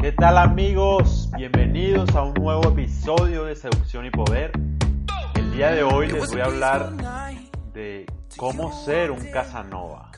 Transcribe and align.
¿Qué 0.00 0.12
tal 0.12 0.38
amigos? 0.38 1.30
Bienvenidos 1.36 2.14
a 2.16 2.22
un 2.22 2.34
nuevo 2.34 2.68
episodio 2.68 3.44
de 3.44 3.54
Seducción 3.54 4.06
y 4.06 4.10
Poder. 4.10 4.50
El 5.36 5.52
día 5.52 5.70
de 5.70 5.84
hoy 5.84 6.08
les 6.10 6.30
voy 6.30 6.40
a 6.40 6.46
hablar 6.46 6.90
de 7.72 8.06
cómo 8.36 8.72
ser 8.72 9.12
un 9.12 9.30
Casanova. 9.30 10.10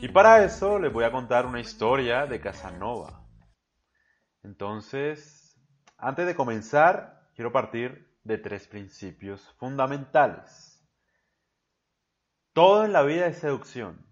Y 0.00 0.08
para 0.08 0.44
eso 0.44 0.78
les 0.78 0.92
voy 0.92 1.04
a 1.04 1.10
contar 1.10 1.44
una 1.44 1.58
historia 1.60 2.26
de 2.26 2.40
Casanova. 2.40 3.26
Entonces, 4.44 5.60
antes 5.98 6.24
de 6.24 6.36
comenzar, 6.36 7.30
quiero 7.34 7.50
partir 7.50 8.16
de 8.22 8.38
tres 8.38 8.68
principios 8.68 9.42
fundamentales. 9.58 10.86
Todo 12.52 12.84
en 12.84 12.92
la 12.92 13.02
vida 13.02 13.26
es 13.26 13.38
seducción. 13.38 14.06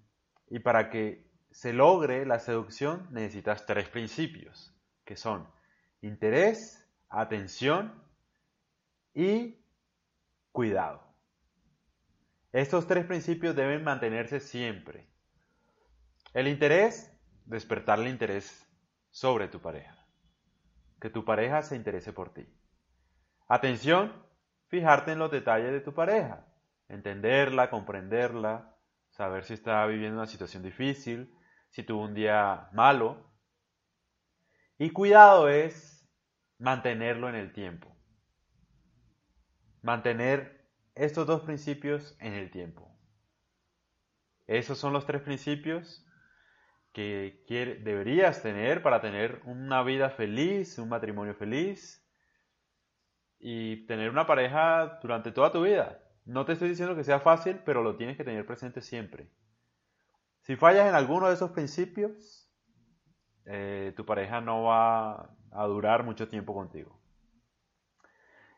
Y 0.48 0.59
para 0.59 0.90
que 0.90 1.31
se 1.53 1.73
logre 1.73 2.25
la 2.27 2.39
seducción 2.39 3.07
necesitas 3.11 3.66
tres 3.66 3.88
principios, 3.88 4.74
que 5.05 5.16
son 5.16 5.47
interés, 6.01 6.88
atención 7.09 8.02
y 9.15 9.59
cuidado. 10.51 11.02
Estos 12.52 12.87
tres 12.87 13.07
principios 13.07 13.55
deben 13.55 13.84
mantenerse 13.84 14.41
siempre. 14.41 15.07
El 16.34 16.48
interés, 16.48 17.10
despertar 17.45 17.98
el 17.98 18.09
interés 18.09 18.66
sobre 19.10 19.48
tu 19.48 19.60
pareja. 19.60 20.07
Que 21.01 21.10
tu 21.10 21.24
pareja 21.24 21.62
se 21.62 21.77
interese 21.77 22.12
por 22.12 22.32
ti. 22.32 22.46
Atención, 23.48 24.12
fijarte 24.69 25.12
en 25.12 25.19
los 25.19 25.30
detalles 25.30 25.73
de 25.73 25.80
tu 25.80 25.93
pareja. 25.93 26.46
Entenderla, 26.88 27.71
comprenderla, 27.71 28.77
saber 29.10 29.45
si 29.45 29.55
está 29.55 29.84
viviendo 29.87 30.19
una 30.19 30.27
situación 30.27 30.62
difícil, 30.62 31.34
si 31.72 31.82
tuvo 31.82 32.04
un 32.04 32.14
día 32.14 32.68
malo. 32.72 33.32
Y 34.78 34.90
cuidado 34.90 35.48
es 35.48 36.06
mantenerlo 36.59 37.29
en 37.29 37.34
el 37.34 37.52
tiempo. 37.52 37.96
Mantener 39.80 40.68
estos 40.95 41.26
dos 41.26 41.42
principios 41.42 42.14
en 42.20 42.34
el 42.34 42.51
tiempo. 42.51 42.95
Esos 44.46 44.79
son 44.79 44.92
los 44.92 45.06
tres 45.06 45.23
principios 45.23 46.06
que 46.92 47.42
deberías 47.82 48.42
tener 48.42 48.82
para 48.82 49.01
tener 49.01 49.40
una 49.46 49.82
vida 49.82 50.10
feliz, 50.10 50.79
un 50.79 50.90
matrimonio 50.90 51.34
feliz 51.34 52.07
y 53.38 53.86
tener 53.86 54.10
una 54.10 54.26
pareja 54.26 54.98
durante 55.01 55.32
toda 55.32 55.51
tu 55.51 55.62
vida. 55.62 56.02
No 56.26 56.45
te 56.45 56.52
estoy 56.52 56.68
diciendo 56.68 56.95
que 56.95 57.02
sea 57.02 57.18
fácil, 57.18 57.60
pero 57.64 57.82
lo 57.82 57.96
tienes 57.96 58.18
que 58.18 58.24
tener 58.24 58.45
presente 58.45 58.82
siempre. 58.82 59.30
Si 60.43 60.57
fallas 60.57 60.88
en 60.88 60.95
alguno 60.95 61.29
de 61.29 61.35
esos 61.35 61.51
principios, 61.52 62.51
eh, 63.45 63.93
tu 63.96 64.04
pareja 64.04 64.41
no 64.41 64.65
va 64.65 65.31
a 65.53 65.66
durar 65.66 66.04
mucho 66.04 66.28
tiempo 66.28 66.54
contigo. 66.54 67.00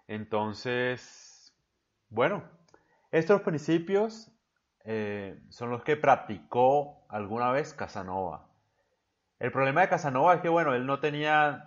Entonces, 0.06 1.54
bueno, 2.08 2.44
estos 3.10 3.42
principios 3.42 4.30
eh, 4.84 5.38
son 5.48 5.70
los 5.70 5.82
que 5.82 5.96
practicó 5.96 7.06
alguna 7.08 7.50
vez 7.50 7.74
Casanova. 7.74 8.48
El 9.38 9.52
problema 9.52 9.82
de 9.82 9.88
Casanova 9.88 10.34
es 10.34 10.40
que, 10.40 10.48
bueno, 10.48 10.74
él 10.74 10.86
no 10.86 11.00
tenía 11.00 11.64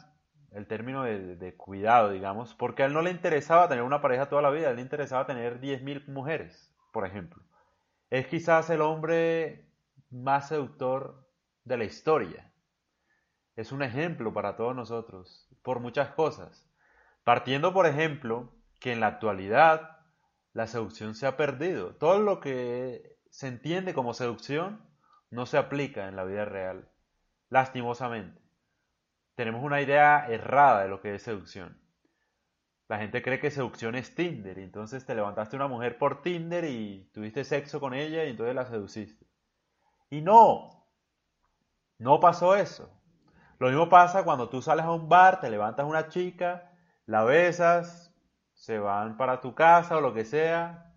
el 0.52 0.68
término 0.68 1.04
de, 1.04 1.56
cuidado, 1.56 2.10
digamos, 2.10 2.56
porque 2.56 2.84
a 2.84 2.86
él 2.88 2.94
no 2.94 3.02
le 3.02 3.12
interesaba 3.12 3.68
tener 3.68 3.84
una 3.84 4.02
pareja 4.02 4.30
toda 4.30 4.42
la 4.42 4.50
vida, 4.50 4.70
él 4.70 4.78
le 4.78 4.82
interesaba 4.82 5.28
tener 5.28 5.60
10.000 5.60 6.08
mujeres, 6.08 6.76
por 6.92 7.06
ejemplo. 7.06 7.44
Es 8.10 8.28
quizás 8.28 8.70
el 8.70 8.82
hombre 8.82 9.67
más 10.10 10.50
seductor 10.50 11.28
de 11.64 11.78
la 11.78 11.84
historia. 11.84 12.54
Es 13.56 13.72
un 13.72 13.82
ejemplo 13.82 14.34
para 14.34 14.56
todos 14.56 14.76
nosotros, 14.76 15.50
por 15.64 15.80
muchas 15.80 16.10
cosas. 16.10 16.70
Partiendo, 17.24 17.74
por 17.74 17.88
ejemplo, 17.88 18.56
que 18.80 18.94
en 18.94 19.00
la 19.00 19.08
actualidad 19.08 19.98
la 20.54 20.68
seducción 20.68 21.16
se 21.16 21.28
ha 21.28 21.38
perdido. 21.38 21.96
Todo 21.96 22.20
lo 22.20 22.40
que 22.40 23.18
se 23.30 23.48
entiende 23.48 23.94
como 23.94 24.14
seducción 24.14 24.88
no 25.30 25.46
se 25.46 25.58
aplica 25.58 26.08
en 26.08 26.16
la 26.16 26.24
vida 26.24 26.46
real, 26.46 26.90
lastimosamente. 27.50 28.42
Tenemos 29.36 29.64
una 29.64 29.82
idea 29.82 30.26
errada 30.30 30.84
de 30.84 30.90
lo 30.90 31.02
que 31.02 31.16
es 31.16 31.22
seducción. 31.22 31.80
La 32.88 32.98
gente 32.98 33.22
cree 33.22 33.40
que 33.40 33.52
seducción 33.52 33.96
es 33.96 34.16
Tinder, 34.16 34.58
y 34.58 34.64
entonces 34.64 35.06
te 35.06 35.14
levantaste 35.14 35.58
una 35.58 35.68
mujer 35.68 35.98
por 35.98 36.22
Tinder 36.22 36.64
y 36.64 37.12
tuviste 37.14 37.44
sexo 37.44 37.80
con 37.80 37.94
ella 37.94 38.24
y 38.24 38.30
entonces 38.30 38.56
la 38.56 38.66
seduciste. 38.66 39.27
Y 40.10 40.22
no, 40.22 40.86
no 41.98 42.20
pasó 42.20 42.56
eso. 42.56 42.90
Lo 43.60 43.68
mismo 43.68 43.90
pasa 43.90 44.24
cuando 44.24 44.50
tú 44.50 44.62
sales 44.62 44.86
a 44.86 44.92
un 44.92 45.10
bar, 45.10 45.40
te 45.40 45.50
levantas 45.50 45.86
una 45.86 46.10
chica, 46.10 46.72
la 47.06 47.24
besas, 47.24 48.14
se 48.54 48.80
van 48.80 49.18
para 49.18 49.42
tu 49.42 49.56
casa 49.56 49.98
o 49.98 50.02
lo 50.02 50.14
que 50.14 50.26
sea, 50.26 50.94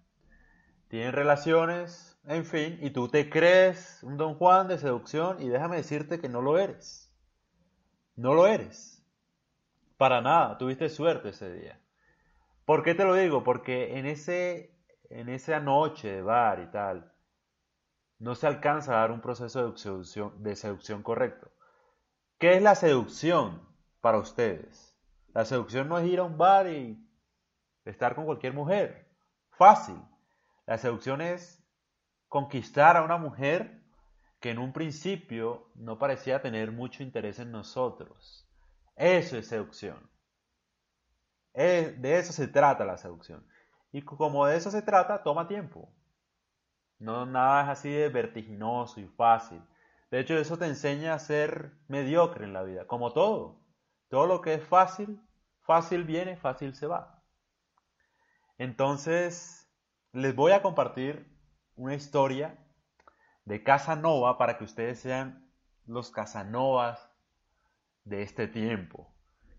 tienen 0.88 1.12
relaciones, 1.12 2.19
en 2.26 2.44
fin, 2.44 2.78
y 2.82 2.91
tú 2.91 3.09
te 3.09 3.31
crees 3.31 4.03
un 4.03 4.16
don 4.16 4.34
Juan 4.34 4.69
de 4.69 4.78
seducción 4.78 5.41
y 5.41 5.49
déjame 5.49 5.76
decirte 5.76 6.20
que 6.20 6.28
no 6.28 6.43
lo 6.43 6.59
eres. 6.59 7.10
No 8.16 8.34
lo 8.34 8.47
eres. 8.47 9.03
Para 9.97 10.20
nada, 10.20 10.59
tuviste 10.59 10.88
suerte 10.88 11.31
ese 11.31 11.53
día. 11.53 11.81
¿Por 12.65 12.82
qué 12.82 12.94
te 12.94 13.04
lo 13.04 13.15
digo? 13.15 13.43
Porque 13.43 13.99
en, 13.99 14.06
ese, 14.06 14.75
en 15.09 15.28
esa 15.28 15.60
noche 15.60 16.10
de 16.10 16.22
bar 16.22 16.60
y 16.60 16.70
tal, 16.70 17.12
no 18.20 18.34
se 18.34 18.47
alcanza 18.47 18.92
a 18.92 19.00
dar 19.00 19.10
un 19.10 19.22
proceso 19.22 19.72
de 19.72 20.56
seducción, 20.56 21.03
correcto. 21.03 21.50
¿Qué 22.38 22.54
es 22.54 22.62
la 22.62 22.75
seducción 22.75 23.66
para 24.00 24.19
ustedes? 24.19 24.94
La 25.32 25.47
seducción 25.47 25.88
no 25.88 25.98
es 25.98 26.06
ir 26.06 26.20
a 26.20 26.25
un 26.25 26.36
bar 26.36 26.69
y 26.69 27.03
estar 27.84 28.14
con 28.14 28.26
cualquier 28.26 28.53
mujer. 28.53 29.08
Fácil. 29.53 29.97
La 30.66 30.76
seducción 30.76 31.22
es 31.22 31.64
conquistar 32.28 32.98
a 32.98 33.03
una 33.03 33.16
mujer 33.16 33.82
que 34.38 34.50
en 34.50 34.58
un 34.58 34.72
principio 34.75 35.70
no 35.75 35.98
parecía 35.98 36.42
tener 36.42 36.72
mucho 36.72 37.02
interés 37.02 37.38
en 37.38 37.50
nosotros. 37.50 38.47
Eso 38.97 39.38
es 39.38 39.48
seducción. 39.48 40.10
de 41.54 42.19
eso 42.19 42.34
se 42.34 42.48
trata 42.48 42.84
la 42.84 42.98
seducción. 42.98 43.47
Y 43.92 44.02
como 44.02 44.47
de 44.47 44.56
eso 44.56 44.70
se 44.70 44.82
trata, 44.82 45.22
toma 45.22 45.48
tiempo. 45.48 45.91
No 47.00 47.25
nada 47.25 47.62
es 47.62 47.69
así 47.71 47.91
de 47.91 48.11
vertiginoso 48.11 49.00
y 49.00 49.06
fácil. 49.09 49.61
De 50.11 50.21
hecho, 50.21 50.37
eso 50.37 50.59
te 50.59 50.66
enseña 50.66 51.15
a 51.15 51.19
ser 51.19 51.72
mediocre 51.88 52.44
en 52.44 52.53
la 52.53 52.62
vida, 52.62 52.87
como 52.87 53.12
todo. 53.12 53.59
Todo 54.09 54.27
lo 54.27 54.43
que 54.43 54.55
es 54.55 54.62
fácil, 54.62 55.21
fácil 55.62 56.05
viene, 56.05 56.37
fácil 56.37 56.75
se 56.75 56.87
va. 56.87 57.25
Entonces, 58.59 59.72
les 60.12 60.34
voy 60.34 60.53
a 60.53 60.61
compartir 60.61 61.27
una 61.75 61.94
historia 61.94 62.59
de 63.47 63.62
Casanova 63.62 64.37
para 64.37 64.59
que 64.59 64.65
ustedes 64.65 65.00
sean 65.00 65.50
los 65.87 66.11
Casanovas 66.11 67.11
de 68.05 68.22
este 68.22 68.47
tiempo, 68.47 69.11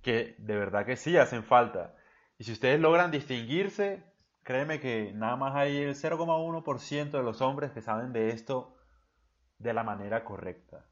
que 0.03 0.35
de 0.37 0.57
verdad 0.57 0.85
que 0.85 0.95
sí 0.95 1.17
hacen 1.17 1.43
falta. 1.43 1.95
Y 2.37 2.43
si 2.43 2.51
ustedes 2.51 2.79
logran 2.79 3.09
distinguirse, 3.09 4.10
créeme 4.43 4.79
que 4.79 5.11
nada 5.13 5.35
más 5.35 5.55
hay 5.55 5.77
el 5.77 5.95
0,1% 5.95 7.11
de 7.11 7.23
los 7.23 7.41
hombres 7.41 7.71
que 7.71 7.81
saben 7.81 8.13
de 8.13 8.29
esto 8.29 8.75
de 9.59 9.73
la 9.73 9.83
manera 9.83 10.23
correcta. 10.23 10.85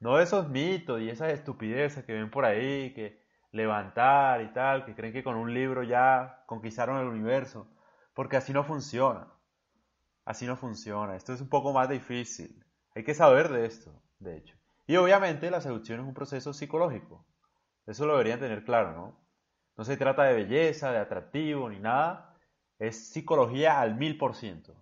No 0.00 0.18
esos 0.18 0.48
mitos 0.48 1.00
y 1.00 1.08
esas 1.08 1.32
estupideces 1.32 2.04
que 2.04 2.12
ven 2.12 2.30
por 2.30 2.44
ahí, 2.44 2.92
que 2.92 3.24
levantar 3.52 4.42
y 4.42 4.52
tal, 4.52 4.84
que 4.84 4.94
creen 4.94 5.12
que 5.12 5.24
con 5.24 5.36
un 5.36 5.54
libro 5.54 5.82
ya 5.82 6.42
conquistaron 6.46 6.98
el 6.98 7.06
universo, 7.06 7.68
porque 8.12 8.36
así 8.36 8.52
no 8.52 8.64
funciona. 8.64 9.28
Así 10.24 10.46
no 10.46 10.56
funciona. 10.56 11.16
Esto 11.16 11.32
es 11.32 11.40
un 11.40 11.48
poco 11.48 11.72
más 11.72 11.88
difícil. 11.88 12.64
Hay 12.94 13.04
que 13.04 13.14
saber 13.14 13.48
de 13.48 13.66
esto, 13.66 14.02
de 14.18 14.36
hecho. 14.36 14.56
Y 14.86 14.96
obviamente 14.96 15.50
la 15.50 15.60
seducción 15.60 16.00
es 16.00 16.06
un 16.06 16.14
proceso 16.14 16.52
psicológico. 16.52 17.26
Eso 17.86 18.06
lo 18.06 18.12
deberían 18.12 18.40
tener 18.40 18.64
claro, 18.64 18.92
¿no? 18.92 19.24
No 19.76 19.84
se 19.84 19.96
trata 19.96 20.24
de 20.24 20.34
belleza, 20.34 20.92
de 20.92 20.98
atractivo, 20.98 21.68
ni 21.68 21.78
nada. 21.78 22.33
Es 22.78 23.10
psicología 23.10 23.80
al 23.80 23.96
mil 23.96 24.18
por 24.18 24.34
ciento. 24.34 24.74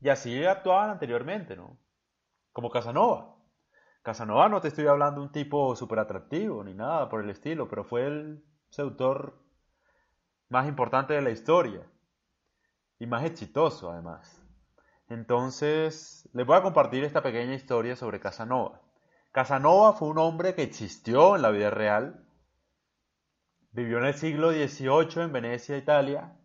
Y 0.00 0.08
así 0.08 0.44
actuaban 0.44 0.90
anteriormente, 0.90 1.56
¿no? 1.56 1.78
Como 2.52 2.70
Casanova. 2.70 3.36
Casanova 4.02 4.48
no 4.48 4.60
te 4.60 4.68
estoy 4.68 4.86
hablando 4.88 5.20
de 5.20 5.26
un 5.26 5.32
tipo 5.32 5.76
súper 5.76 6.00
atractivo 6.00 6.64
ni 6.64 6.74
nada 6.74 7.08
por 7.08 7.22
el 7.22 7.30
estilo, 7.30 7.68
pero 7.68 7.84
fue 7.84 8.06
el 8.06 8.44
seductor 8.68 9.40
más 10.48 10.66
importante 10.66 11.14
de 11.14 11.22
la 11.22 11.30
historia 11.30 11.86
y 12.98 13.06
más 13.06 13.24
exitoso 13.24 13.90
además. 13.90 14.40
Entonces, 15.08 16.28
les 16.32 16.46
voy 16.46 16.56
a 16.56 16.62
compartir 16.62 17.04
esta 17.04 17.22
pequeña 17.22 17.54
historia 17.54 17.96
sobre 17.96 18.18
Casanova. 18.18 18.80
Casanova 19.30 19.92
fue 19.92 20.08
un 20.08 20.18
hombre 20.18 20.54
que 20.54 20.62
existió 20.62 21.36
en 21.36 21.42
la 21.42 21.50
vida 21.50 21.70
real, 21.70 22.26
vivió 23.70 23.98
en 23.98 24.06
el 24.06 24.14
siglo 24.14 24.50
XVIII 24.50 25.22
en 25.22 25.32
Venecia, 25.32 25.76
Italia, 25.76 26.36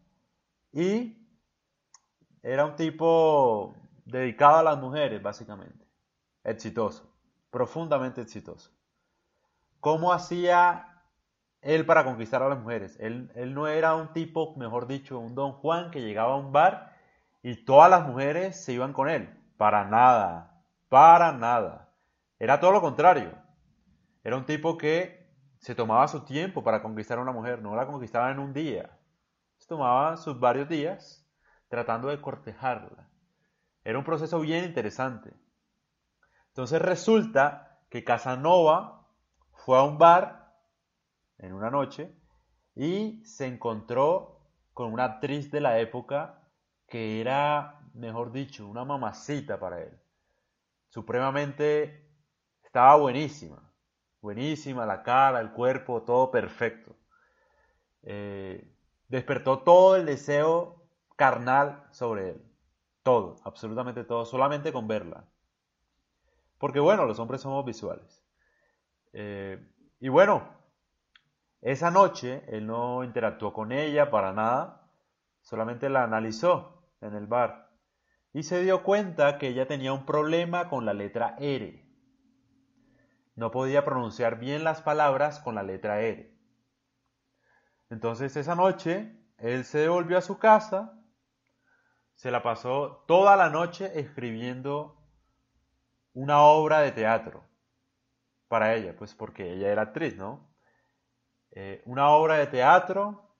y 0.72 1.18
era 2.44 2.66
un 2.66 2.76
tipo 2.76 3.76
dedicado 4.06 4.58
a 4.58 4.64
las 4.64 4.78
mujeres, 4.78 5.22
básicamente, 5.22 5.86
exitoso. 6.44 7.14
profundamente 7.50 8.22
exitoso. 8.22 8.72
¿Cómo 9.80 10.12
hacía 10.14 11.04
él 11.62 11.86
para 11.86 12.04
conquistar 12.04 12.44
a 12.44 12.50
las 12.50 12.60
mujeres? 12.60 12.98
Él, 13.00 13.32
él 13.36 13.54
no 13.54 13.68
era 13.68 13.96
un 13.96 14.14
tipo, 14.14 14.56
mejor 14.58 14.88
dicho, 14.88 15.20
un 15.20 15.36
don 15.36 15.54
Juan 15.54 15.92
que 15.92 16.02
llegaba 16.02 16.34
a 16.34 16.38
un 16.38 16.52
bar 16.52 16.94
y 17.42 17.66
todas 17.66 17.90
las 17.90 18.06
mujeres 18.06 18.64
se 18.64 18.74
iban 18.74 18.94
con 18.94 19.10
él. 19.10 19.30
Para 19.58 19.86
nada, 19.86 20.64
para 20.90 21.32
nada. 21.32 21.90
Era 22.40 22.60
todo 22.60 22.72
lo 22.72 22.82
contrario. 22.82 23.32
Era 24.24 24.38
un 24.38 24.46
tipo 24.46 24.78
que 24.78 25.32
se 25.60 25.76
tomaba 25.76 26.08
su 26.08 26.24
tiempo 26.26 26.64
para 26.64 26.82
conquistar 26.82 27.18
a 27.18 27.22
una 27.22 27.32
mujer, 27.32 27.62
no 27.62 27.76
la 27.76 27.88
conquistaba 27.88 28.32
en 28.32 28.40
un 28.40 28.54
día. 28.54 28.97
Tomaba 29.68 30.18
sus 30.18 30.40
varios 30.40 30.70
días 30.70 31.26
tratando 31.68 32.08
de 32.08 32.22
cortejarla. 32.22 33.10
Era 33.84 33.98
un 33.98 34.06
proceso 34.06 34.40
bien 34.40 34.66
interesante. 34.66 35.34
Entonces 36.48 36.82
resulta 36.82 37.80
que 37.90 38.04
Casanova 38.04 39.08
fue 39.52 39.78
a 39.78 39.84
un 39.84 39.98
bar 39.98 40.56
en 41.38 41.54
una 41.54 41.70
noche 41.70 42.16
y 42.76 43.24
se 43.26 43.46
encontró 43.48 44.42
con 44.74 44.94
una 44.94 45.06
actriz 45.06 45.52
de 45.52 45.62
la 45.62 45.80
época 45.80 46.44
que 46.88 47.20
era, 47.20 47.82
mejor 47.94 48.32
dicho, 48.32 48.68
una 48.68 48.86
mamacita 48.86 49.60
para 49.60 49.82
él. 49.82 50.00
Supremamente 50.90 52.10
estaba 52.64 52.96
buenísima. 52.96 53.62
Buenísima 54.22 54.86
la 54.86 55.04
cara, 55.04 55.40
el 55.40 55.52
cuerpo, 55.52 56.04
todo 56.04 56.32
perfecto. 56.32 56.96
Eh, 58.04 58.77
despertó 59.08 59.60
todo 59.60 59.96
el 59.96 60.06
deseo 60.06 60.84
carnal 61.16 61.88
sobre 61.92 62.30
él. 62.30 62.44
Todo, 63.04 63.38
absolutamente 63.44 64.04
todo, 64.04 64.26
solamente 64.26 64.74
con 64.74 64.88
verla. 64.88 65.26
Porque 66.58 66.80
bueno, 66.80 67.06
los 67.06 67.20
hombres 67.20 67.42
somos 67.42 67.64
visuales. 67.66 68.24
Eh, 69.14 69.66
y 70.00 70.10
bueno, 70.10 70.48
esa 71.62 71.92
noche 71.92 72.44
él 72.48 72.68
no 72.68 73.04
interactuó 73.04 73.54
con 73.54 73.72
ella 73.72 74.12
para 74.12 74.34
nada, 74.34 74.90
solamente 75.42 75.90
la 75.90 76.04
analizó 76.04 76.84
en 77.02 77.16
el 77.16 77.28
bar 77.28 77.68
y 78.34 78.44
se 78.44 78.62
dio 78.62 78.84
cuenta 78.84 79.38
que 79.38 79.48
ella 79.48 79.68
tenía 79.68 79.94
un 79.94 80.06
problema 80.06 80.70
con 80.70 80.86
la 80.86 80.94
letra 80.94 81.36
R. 81.40 81.84
No 83.36 83.52
podía 83.52 83.86
pronunciar 83.86 84.40
bien 84.40 84.64
las 84.64 84.82
palabras 84.82 85.40
con 85.40 85.56
la 85.56 85.64
letra 85.64 86.02
R. 86.02 86.37
Entonces 87.90 88.36
esa 88.36 88.56
noche 88.56 89.16
él 89.38 89.66
se 89.66 89.80
devolvió 89.80 90.18
a 90.18 90.22
su 90.22 90.38
casa 90.38 90.98
se 92.18 92.32
la 92.32 92.42
pasó 92.42 93.04
toda 93.08 93.38
la 93.38 93.50
noche 93.50 93.92
escribiendo 94.00 95.00
una 96.14 96.42
obra 96.42 96.80
de 96.80 96.92
teatro 96.92 97.44
para 98.48 98.74
ella, 98.74 98.96
pues 98.98 99.14
porque 99.14 99.54
ella 99.54 99.72
era 99.72 99.84
actriz, 99.84 100.18
¿no? 100.18 100.52
Eh, 101.52 101.84
una 101.86 102.10
obra 102.10 102.36
de 102.38 102.48
teatro, 102.48 103.36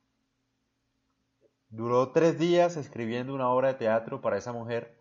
duró 1.70 2.12
tres 2.12 2.38
días 2.38 2.78
escribiendo 2.78 3.34
una 3.34 3.50
obra 3.50 3.70
de 3.70 3.74
teatro 3.74 4.22
para 4.22 4.38
esa 4.38 4.54
mujer, 4.54 4.96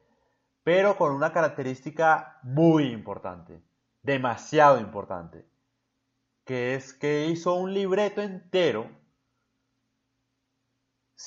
pero 0.62 0.96
con 0.96 1.12
una 1.12 1.32
característica 1.32 2.40
muy 2.42 2.86
importante, 2.86 3.62
demasiado 4.02 4.80
importante, 4.80 5.46
que 6.46 6.74
es 6.74 6.94
que 6.94 7.26
hizo 7.26 7.54
un 7.54 7.74
libreto 7.74 8.22
entero 8.22 8.88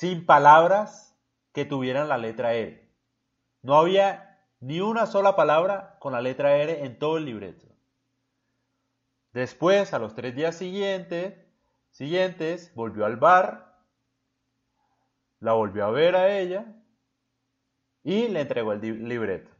sin 0.00 0.24
palabras 0.24 1.14
que 1.52 1.66
tuvieran 1.66 2.08
la 2.08 2.16
letra 2.16 2.54
R. 2.54 2.90
No 3.60 3.74
había 3.74 4.40
ni 4.58 4.80
una 4.80 5.04
sola 5.04 5.36
palabra 5.36 5.98
con 5.98 6.14
la 6.14 6.22
letra 6.22 6.56
R 6.56 6.86
en 6.86 6.98
todo 6.98 7.18
el 7.18 7.26
libreto. 7.26 7.66
Después, 9.34 9.92
a 9.92 9.98
los 9.98 10.14
tres 10.14 10.34
días 10.34 10.56
siguientes, 10.56 11.34
siguientes, 11.90 12.74
volvió 12.74 13.04
al 13.04 13.18
bar, 13.18 13.76
la 15.38 15.52
volvió 15.52 15.84
a 15.84 15.90
ver 15.90 16.16
a 16.16 16.34
ella 16.34 16.64
y 18.02 18.28
le 18.28 18.40
entregó 18.40 18.72
el 18.72 19.06
libreto. 19.06 19.50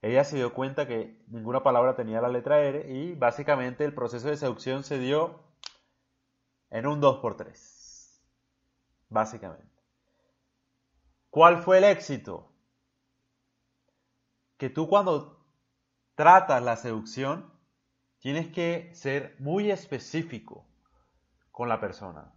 Ella 0.00 0.24
se 0.24 0.34
dio 0.34 0.52
cuenta 0.52 0.88
que 0.88 1.22
ninguna 1.28 1.62
palabra 1.62 1.94
tenía 1.94 2.20
la 2.20 2.30
letra 2.30 2.58
R 2.58 2.92
y 2.92 3.14
básicamente 3.14 3.84
el 3.84 3.94
proceso 3.94 4.26
de 4.26 4.36
seducción 4.36 4.82
se 4.82 4.98
dio 4.98 5.38
en 6.70 6.88
un 6.88 7.00
2x3. 7.00 7.71
Básicamente. 9.12 9.66
¿Cuál 11.28 11.62
fue 11.62 11.78
el 11.78 11.84
éxito? 11.84 12.50
Que 14.56 14.70
tú 14.70 14.88
cuando 14.88 15.44
tratas 16.14 16.62
la 16.62 16.76
seducción, 16.76 17.52
tienes 18.20 18.48
que 18.48 18.90
ser 18.94 19.36
muy 19.38 19.70
específico 19.70 20.64
con 21.50 21.68
la 21.68 21.78
persona. 21.78 22.32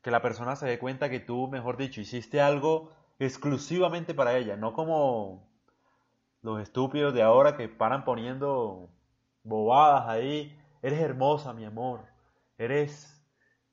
Que 0.00 0.10
la 0.10 0.22
persona 0.22 0.56
se 0.56 0.66
dé 0.66 0.78
cuenta 0.78 1.10
que 1.10 1.20
tú, 1.20 1.48
mejor 1.48 1.76
dicho, 1.76 2.00
hiciste 2.00 2.40
algo 2.40 2.92
exclusivamente 3.18 4.14
para 4.14 4.36
ella, 4.36 4.56
no 4.56 4.72
como 4.72 5.46
los 6.42 6.60
estúpidos 6.60 7.12
de 7.12 7.22
ahora 7.22 7.56
que 7.56 7.68
paran 7.68 8.04
poniendo 8.04 8.88
bobadas 9.42 10.08
ahí. 10.08 10.58
Eres 10.80 11.00
hermosa, 11.00 11.52
mi 11.52 11.64
amor. 11.64 12.06
Eres 12.56 13.22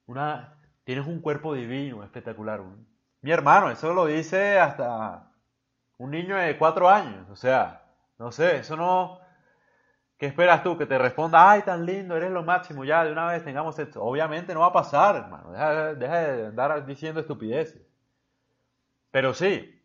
una... 0.06 0.58
Tienes 0.84 1.08
un 1.08 1.22
cuerpo 1.22 1.54
divino, 1.54 2.04
espectacular. 2.04 2.62
Mi 3.22 3.32
hermano, 3.32 3.70
eso 3.70 3.94
lo 3.94 4.06
dice 4.06 4.60
hasta 4.60 5.32
un 5.98 6.12
niño 6.12 6.36
de 6.36 6.58
cuatro 6.58 6.90
años. 6.90 7.30
O 7.30 7.36
sea, 7.36 7.84
no 8.20 8.32
sé, 8.32 8.58
eso 8.58 8.76
no... 8.76 9.20
¿Qué 10.18 10.28
esperas 10.28 10.64
tú? 10.64 10.78
Que 10.78 10.86
te 10.86 10.98
responda, 10.98 11.50
ay, 11.50 11.64
tan 11.64 11.86
lindo, 11.86 12.16
eres 12.16 12.32
lo 12.32 12.44
máximo, 12.44 12.86
ya 12.86 13.04
de 13.04 13.12
una 13.12 13.28
vez 13.28 13.44
tengamos 13.44 13.78
esto. 13.80 14.04
Obviamente 14.04 14.54
no 14.54 14.62
va 14.62 14.68
a 14.68 14.74
pasar, 14.74 15.16
hermano. 15.16 15.52
Deja, 15.52 16.20
de 16.22 16.48
andar 16.48 16.86
diciendo 16.86 17.20
estupideces. 17.20 17.82
Pero 19.12 19.34
sí, 19.34 19.82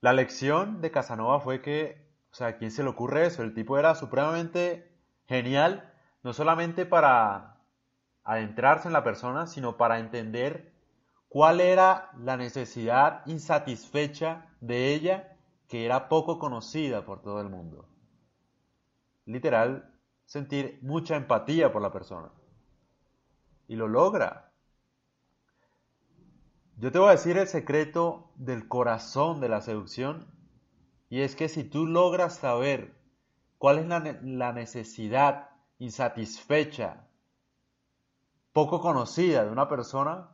la 0.00 0.12
lección 0.12 0.80
de 0.80 0.90
Casanova 0.90 1.40
fue 1.40 1.60
que, 1.60 2.08
o 2.32 2.34
sea, 2.34 2.48
¿a 2.48 2.56
quién 2.56 2.70
se 2.70 2.82
le 2.82 2.88
ocurre 2.88 3.26
eso? 3.26 3.42
El 3.42 3.54
tipo 3.54 3.78
era 3.78 3.94
supremamente 3.94 4.90
genial, 5.26 5.92
no 6.22 6.32
solamente 6.32 6.84
para 6.86 7.57
adentrarse 8.28 8.88
en 8.88 8.92
la 8.92 9.04
persona, 9.04 9.46
sino 9.46 9.76
para 9.76 9.98
entender 9.98 10.72
¿Cuál 11.28 11.60
era 11.60 12.10
la 12.18 12.38
necesidad 12.38 13.20
insatisfecha 13.26 14.46
de 14.60 14.94
ella 14.94 15.36
que 15.68 15.84
era 15.84 16.08
poco 16.08 16.38
conocida 16.38 17.04
por 17.04 17.20
todo 17.20 17.42
el 17.42 17.50
mundo? 17.50 17.86
Literal, 19.26 19.94
sentir 20.24 20.78
mucha 20.80 21.16
empatía 21.16 21.70
por 21.70 21.82
la 21.82 21.92
persona. 21.92 22.30
Y 23.66 23.76
lo 23.76 23.88
logra. 23.88 24.50
Yo 26.78 26.90
te 26.90 26.98
voy 26.98 27.08
a 27.08 27.12
decir 27.12 27.36
el 27.36 27.46
secreto 27.46 28.32
del 28.36 28.66
corazón 28.66 29.40
de 29.40 29.50
la 29.50 29.60
seducción. 29.60 30.32
Y 31.10 31.20
es 31.20 31.36
que 31.36 31.50
si 31.50 31.62
tú 31.62 31.84
logras 31.84 32.36
saber 32.36 32.94
cuál 33.58 33.80
es 33.80 33.86
la, 33.86 34.18
la 34.22 34.52
necesidad 34.54 35.50
insatisfecha, 35.78 37.07
poco 38.52 38.80
conocida 38.80 39.44
de 39.44 39.50
una 39.50 39.68
persona, 39.68 40.30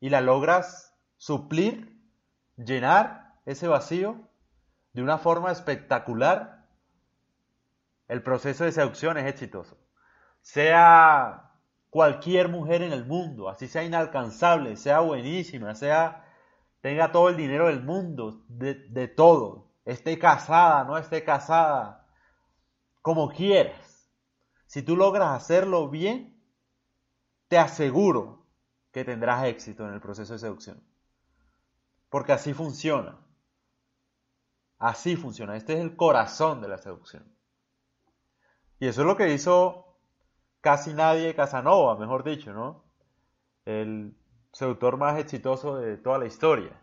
y 0.00 0.10
la 0.10 0.20
logras 0.20 0.94
suplir, 1.16 1.98
llenar 2.56 3.34
ese 3.46 3.68
vacío 3.68 4.28
de 4.92 5.02
una 5.02 5.18
forma 5.18 5.50
espectacular, 5.50 6.66
el 8.08 8.22
proceso 8.22 8.64
de 8.64 8.72
seducción 8.72 9.18
es 9.18 9.26
exitoso. 9.26 9.76
Sea 10.42 11.52
cualquier 11.90 12.48
mujer 12.48 12.82
en 12.82 12.92
el 12.92 13.06
mundo, 13.06 13.48
así 13.48 13.66
sea 13.66 13.82
inalcanzable, 13.82 14.76
sea 14.76 15.00
buenísima, 15.00 15.74
sea 15.74 16.24
tenga 16.80 17.12
todo 17.12 17.30
el 17.30 17.36
dinero 17.36 17.68
del 17.68 17.82
mundo, 17.82 18.44
de, 18.48 18.74
de 18.74 19.08
todo, 19.08 19.70
esté 19.86 20.18
casada, 20.18 20.84
no 20.84 20.98
esté 20.98 21.24
casada, 21.24 22.06
como 23.00 23.30
quieras. 23.30 24.10
Si 24.66 24.82
tú 24.82 24.96
logras 24.96 25.30
hacerlo 25.30 25.88
bien, 25.88 26.33
te 27.54 27.58
aseguro 27.60 28.48
que 28.90 29.04
tendrás 29.04 29.44
éxito 29.44 29.86
en 29.86 29.94
el 29.94 30.00
proceso 30.00 30.32
de 30.32 30.40
seducción. 30.40 30.82
Porque 32.08 32.32
así 32.32 32.52
funciona. 32.52 33.16
Así 34.80 35.14
funciona. 35.14 35.54
Este 35.54 35.74
es 35.74 35.78
el 35.78 35.94
corazón 35.94 36.60
de 36.60 36.66
la 36.66 36.78
seducción. 36.78 37.32
Y 38.80 38.88
eso 38.88 39.02
es 39.02 39.06
lo 39.06 39.16
que 39.16 39.32
hizo 39.32 40.00
casi 40.62 40.94
nadie 40.94 41.36
Casanova, 41.36 41.96
mejor 41.96 42.24
dicho, 42.24 42.52
¿no? 42.52 42.86
El 43.64 44.18
seductor 44.52 44.96
más 44.96 45.16
exitoso 45.20 45.76
de 45.76 45.96
toda 45.96 46.18
la 46.18 46.26
historia. 46.26 46.82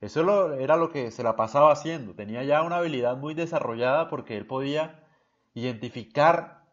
Eso 0.00 0.54
era 0.54 0.76
lo 0.76 0.90
que 0.90 1.10
se 1.10 1.24
la 1.24 1.34
pasaba 1.34 1.72
haciendo. 1.72 2.14
Tenía 2.14 2.44
ya 2.44 2.62
una 2.62 2.76
habilidad 2.76 3.16
muy 3.16 3.34
desarrollada 3.34 4.08
porque 4.08 4.36
él 4.36 4.46
podía 4.46 5.08
identificar 5.54 6.68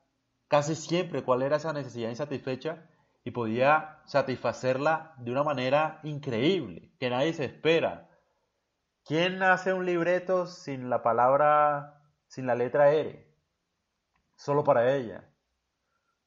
casi 0.48 0.76
siempre 0.76 1.24
cuál 1.24 1.42
era 1.42 1.56
esa 1.56 1.74
necesidad 1.74 2.12
insatisfecha 2.12 2.88
y 3.24 3.32
podía 3.32 4.00
satisfacerla 4.06 5.14
de 5.18 5.32
una 5.32 5.44
manera 5.44 6.00
increíble, 6.04 6.92
que 7.00 7.10
nadie 7.10 7.34
se 7.34 7.46
espera. 7.46 8.10
¿Quién 9.06 9.44
hace 9.44 9.74
un 9.74 9.86
libreto 9.86 10.48
sin 10.48 10.90
la 10.90 11.04
palabra, 11.04 12.02
sin 12.28 12.46
la 12.48 12.56
letra 12.56 12.92
R? 12.92 13.32
solo 14.42 14.64
para 14.64 14.96
ella, 14.96 15.24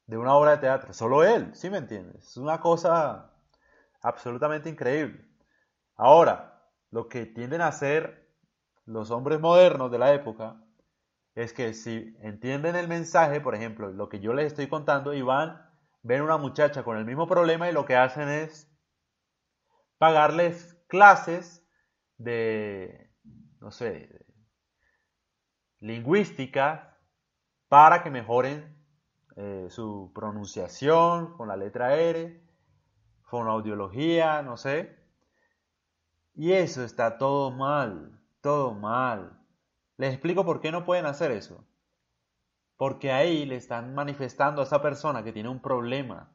de 0.07 0.17
una 0.17 0.35
obra 0.35 0.53
de 0.53 0.59
teatro, 0.59 0.93
solo 0.93 1.25
él, 1.25 1.53
¿sí 1.55 1.69
me 1.69 1.79
entiendes? 1.79 2.29
Es 2.29 2.37
una 2.37 2.61
cosa 2.61 3.33
absolutamente 4.03 4.69
increíble. 4.69 5.27
Ahora, 5.97 6.63
lo 6.93 7.09
que 7.09 7.27
tienden 7.27 7.61
a 7.61 7.69
hacer 7.69 8.31
los 8.87 9.11
hombres 9.11 9.41
modernos 9.41 9.91
de 9.91 9.99
la 9.99 10.15
época 10.15 10.63
es 11.35 11.53
que 11.53 11.75
si 11.75 12.17
entienden 12.21 12.77
el 12.77 12.87
mensaje, 12.87 13.41
por 13.41 13.57
ejemplo, 13.57 13.91
lo 13.91 14.09
que 14.09 14.21
yo 14.21 14.33
les 14.33 14.47
estoy 14.47 14.69
contando, 14.69 15.13
y 15.13 15.23
van, 15.23 15.64
ven 16.05 16.21
una 16.21 16.37
muchacha 16.37 16.85
con 16.85 16.99
el 16.99 17.05
mismo 17.05 17.27
problema 17.27 17.69
y 17.69 17.73
lo 17.73 17.87
que 17.87 17.97
hacen 17.97 18.29
es 18.29 18.71
pagarles 19.99 20.77
clases 20.87 21.67
de, 22.19 23.11
no 23.61 23.71
sé, 23.71 24.27
lingüística 25.81 26.99
para 27.69 28.03
que 28.03 28.11
mejoren 28.11 28.77
eh, 29.37 29.67
su 29.71 30.13
pronunciación 30.15 31.37
con 31.37 31.49
la 31.49 31.57
letra 31.57 31.97
R, 31.97 32.41
fonoaudiología, 33.23 34.43
no 34.43 34.59
sé. 34.59 34.95
Y 36.35 36.53
eso 36.53 36.85
está 36.85 37.17
todo 37.17 37.51
mal, 37.51 38.21
todo 38.43 38.75
mal. 38.75 39.41
Les 39.97 40.13
explico 40.13 40.45
por 40.45 40.61
qué 40.61 40.71
no 40.71 40.85
pueden 40.85 41.07
hacer 41.07 41.31
eso. 41.31 41.65
Porque 42.85 43.13
ahí 43.13 43.47
le 43.47 43.57
están 43.57 43.95
manifestando 43.95 44.61
a 44.61 44.65
esa 44.65 44.83
persona 44.83 45.25
que 45.25 45.33
tiene 45.33 45.49
un 45.49 45.63
problema 45.63 46.31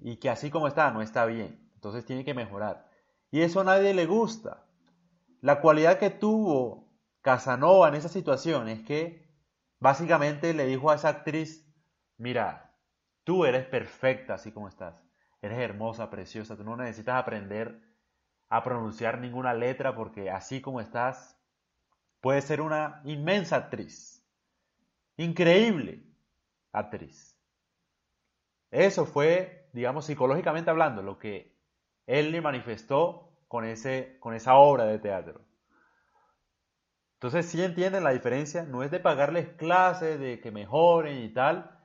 y 0.00 0.18
que 0.18 0.30
así 0.30 0.48
como 0.48 0.68
está 0.68 0.92
no 0.92 1.02
está 1.02 1.26
bien. 1.26 1.72
Entonces 1.74 2.04
tiene 2.04 2.24
que 2.24 2.34
mejorar. 2.34 2.88
Y 3.32 3.40
eso 3.40 3.60
a 3.60 3.64
nadie 3.64 3.92
le 3.92 4.06
gusta. 4.06 4.64
La 5.40 5.60
cualidad 5.60 5.98
que 5.98 6.10
tuvo 6.10 6.88
Casanova 7.20 7.88
en 7.88 7.96
esa 7.96 8.08
situación 8.08 8.68
es 8.68 8.86
que 8.86 9.28
básicamente 9.80 10.54
le 10.54 10.66
dijo 10.66 10.88
a 10.88 10.94
esa 10.94 11.08
actriz, 11.08 11.68
mira, 12.16 12.76
tú 13.24 13.44
eres 13.44 13.66
perfecta 13.66 14.34
así 14.34 14.52
como 14.52 14.68
estás. 14.68 15.04
Eres 15.42 15.58
hermosa, 15.58 16.10
preciosa. 16.10 16.56
Tú 16.56 16.62
no 16.62 16.76
necesitas 16.76 17.16
aprender 17.16 17.82
a 18.48 18.62
pronunciar 18.62 19.18
ninguna 19.18 19.52
letra 19.52 19.96
porque 19.96 20.30
así 20.30 20.60
como 20.60 20.80
estás, 20.80 21.36
puedes 22.20 22.44
ser 22.44 22.60
una 22.60 23.02
inmensa 23.04 23.56
actriz. 23.56 24.19
Increíble 25.16 26.02
actriz. 26.72 27.36
Eso 28.70 29.04
fue, 29.04 29.68
digamos, 29.72 30.06
psicológicamente 30.06 30.70
hablando, 30.70 31.02
lo 31.02 31.18
que 31.18 31.56
él 32.06 32.30
le 32.30 32.40
manifestó 32.40 33.32
con, 33.48 33.64
ese, 33.64 34.16
con 34.20 34.34
esa 34.34 34.54
obra 34.54 34.84
de 34.84 34.98
teatro. 34.98 35.40
Entonces, 37.14 37.46
si 37.46 37.62
entienden 37.62 38.04
la 38.04 38.12
diferencia, 38.12 38.62
no 38.62 38.82
es 38.82 38.90
de 38.90 39.00
pagarles 39.00 39.48
clases, 39.56 40.18
de 40.18 40.40
que 40.40 40.50
mejoren 40.50 41.18
y 41.18 41.28
tal, 41.28 41.78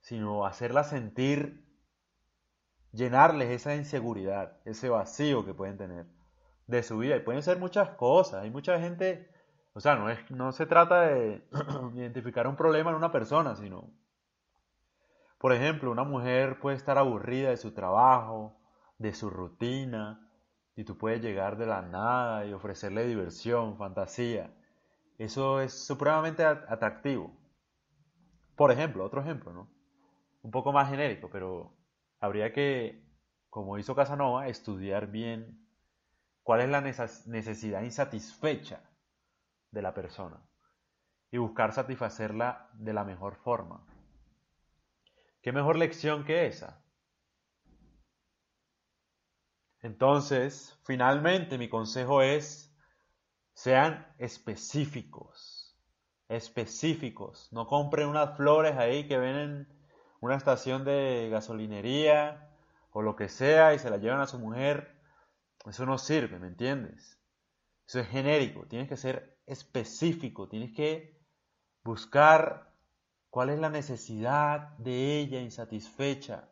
sino 0.00 0.46
hacerlas 0.46 0.90
sentir, 0.90 1.64
llenarles 2.92 3.50
esa 3.50 3.76
inseguridad, 3.76 4.58
ese 4.64 4.88
vacío 4.88 5.44
que 5.44 5.54
pueden 5.54 5.76
tener 5.76 6.06
de 6.66 6.82
su 6.82 6.98
vida. 6.98 7.16
Y 7.16 7.20
pueden 7.20 7.42
ser 7.42 7.58
muchas 7.58 7.90
cosas. 7.90 8.42
Hay 8.42 8.50
mucha 8.50 8.80
gente, 8.80 9.30
o 9.72 9.80
sea, 9.80 9.94
no, 9.96 10.10
es, 10.10 10.30
no 10.30 10.52
se 10.52 10.66
trata 10.66 11.02
de 11.02 11.46
identificar 11.94 12.46
un 12.46 12.56
problema 12.56 12.90
en 12.90 12.96
una 12.96 13.12
persona, 13.12 13.54
sino, 13.54 13.90
por 15.38 15.52
ejemplo, 15.52 15.90
una 15.90 16.04
mujer 16.04 16.58
puede 16.60 16.76
estar 16.76 16.98
aburrida 16.98 17.50
de 17.50 17.56
su 17.56 17.72
trabajo, 17.72 18.58
de 18.98 19.14
su 19.14 19.30
rutina, 19.30 20.28
y 20.74 20.84
tú 20.84 20.98
puedes 20.98 21.20
llegar 21.22 21.56
de 21.56 21.66
la 21.66 21.82
nada 21.82 22.46
y 22.46 22.52
ofrecerle 22.52 23.06
diversión, 23.06 23.76
fantasía. 23.76 24.50
Eso 25.18 25.60
es 25.60 25.72
supremamente 25.72 26.44
atractivo. 26.44 27.32
Por 28.56 28.72
ejemplo, 28.72 29.04
otro 29.04 29.20
ejemplo, 29.20 29.52
¿no? 29.52 29.68
Un 30.42 30.50
poco 30.50 30.72
más 30.72 30.90
genérico, 30.90 31.28
pero 31.30 31.74
habría 32.18 32.52
que, 32.52 33.04
como 33.50 33.78
hizo 33.78 33.94
Casanova, 33.94 34.48
estudiar 34.48 35.08
bien 35.08 35.66
cuál 36.42 36.62
es 36.62 36.70
la 36.70 36.80
necesidad 36.80 37.82
insatisfecha 37.82 38.89
de 39.70 39.82
la 39.82 39.94
persona 39.94 40.42
y 41.30 41.38
buscar 41.38 41.72
satisfacerla 41.72 42.70
de 42.74 42.92
la 42.92 43.04
mejor 43.04 43.36
forma. 43.36 43.86
¿Qué 45.42 45.52
mejor 45.52 45.76
lección 45.76 46.24
que 46.24 46.46
esa? 46.46 46.82
Entonces, 49.82 50.78
finalmente 50.84 51.56
mi 51.56 51.68
consejo 51.68 52.20
es 52.20 52.70
sean 53.54 54.06
específicos, 54.18 55.76
específicos. 56.28 57.48
No 57.52 57.66
compren 57.66 58.08
unas 58.08 58.36
flores 58.36 58.76
ahí 58.76 59.06
que 59.06 59.18
ven 59.18 59.36
en 59.36 59.68
una 60.20 60.36
estación 60.36 60.84
de 60.84 61.28
gasolinería 61.30 62.50
o 62.90 63.02
lo 63.02 63.16
que 63.16 63.28
sea 63.28 63.74
y 63.74 63.78
se 63.78 63.90
la 63.90 63.96
llevan 63.96 64.20
a 64.20 64.26
su 64.26 64.38
mujer. 64.38 64.98
Eso 65.66 65.86
no 65.86 65.98
sirve, 65.98 66.38
¿me 66.38 66.48
entiendes? 66.48 67.18
Eso 67.86 68.00
es 68.00 68.08
genérico, 68.08 68.66
tienes 68.66 68.88
que 68.88 68.96
ser 68.96 69.39
específico, 69.50 70.48
tienes 70.48 70.72
que 70.74 71.20
buscar 71.82 72.72
cuál 73.30 73.50
es 73.50 73.58
la 73.58 73.70
necesidad 73.70 74.76
de 74.78 75.18
ella 75.18 75.40
insatisfecha 75.40 76.48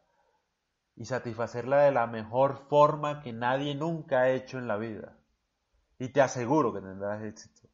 y 0.97 1.05
satisfacerla 1.05 1.83
de 1.83 1.93
la 1.93 2.07
mejor 2.07 2.67
forma 2.69 3.21
que 3.21 3.33
nadie 3.33 3.75
nunca 3.75 4.23
ha 4.23 4.31
hecho 4.31 4.59
en 4.59 4.67
la 4.67 4.77
vida. 4.77 5.17
Y 5.99 6.09
te 6.09 6.21
aseguro 6.21 6.73
que 6.73 6.81
tendrás 6.81 7.23
éxito. 7.23 7.69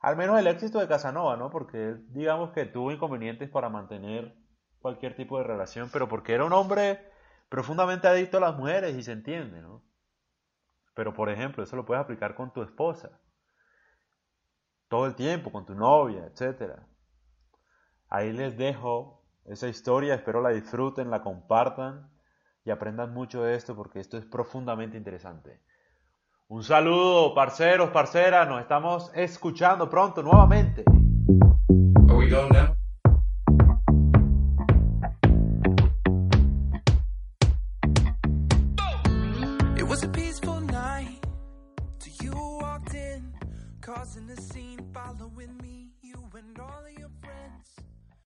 Al 0.00 0.16
menos 0.16 0.38
el 0.38 0.46
éxito 0.46 0.78
de 0.78 0.88
Casanova, 0.88 1.36
¿no? 1.36 1.50
Porque 1.50 1.96
digamos 2.10 2.50
que 2.50 2.66
tuvo 2.66 2.92
inconvenientes 2.92 3.48
para 3.48 3.70
mantener 3.70 4.36
cualquier 4.78 5.16
tipo 5.16 5.38
de 5.38 5.44
relación, 5.44 5.88
pero 5.92 6.08
porque 6.08 6.34
era 6.34 6.44
un 6.44 6.52
hombre 6.52 7.00
profundamente 7.48 8.06
adicto 8.06 8.36
a 8.36 8.40
las 8.40 8.56
mujeres 8.56 8.96
y 8.96 9.02
se 9.02 9.12
entiende, 9.12 9.62
¿no? 9.62 9.82
Pero 10.94 11.14
por 11.14 11.30
ejemplo, 11.30 11.64
eso 11.64 11.74
lo 11.74 11.86
puedes 11.86 12.04
aplicar 12.04 12.34
con 12.34 12.52
tu 12.52 12.62
esposa. 12.62 13.20
Todo 14.88 15.06
el 15.06 15.14
tiempo, 15.14 15.50
con 15.50 15.64
tu 15.66 15.74
novia, 15.74 16.26
etc. 16.26 16.78
Ahí 18.08 18.32
les 18.32 18.56
dejo 18.56 19.22
esa 19.44 19.68
historia, 19.68 20.14
espero 20.14 20.40
la 20.40 20.50
disfruten, 20.50 21.10
la 21.10 21.22
compartan 21.22 22.10
y 22.64 22.70
aprendan 22.70 23.12
mucho 23.12 23.42
de 23.42 23.54
esto 23.54 23.74
porque 23.76 24.00
esto 24.00 24.16
es 24.16 24.24
profundamente 24.24 24.96
interesante. 24.96 25.60
Un 26.48 26.62
saludo, 26.62 27.34
parceros, 27.34 27.90
parceras. 27.90 28.48
Nos 28.48 28.60
estamos 28.60 29.10
escuchando 29.14 29.88
pronto 29.88 30.22
nuevamente. 30.22 30.84